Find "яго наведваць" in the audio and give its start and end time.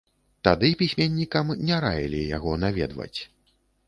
2.37-3.19